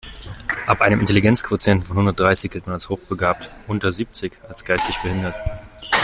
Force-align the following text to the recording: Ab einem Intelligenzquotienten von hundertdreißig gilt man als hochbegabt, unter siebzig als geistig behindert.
Ab 0.65 0.81
einem 0.81 0.99
Intelligenzquotienten 1.01 1.85
von 1.87 1.97
hundertdreißig 1.97 2.49
gilt 2.49 2.65
man 2.65 2.73
als 2.73 2.89
hochbegabt, 2.89 3.51
unter 3.67 3.91
siebzig 3.91 4.31
als 4.49 4.65
geistig 4.65 4.97
behindert. 4.97 5.35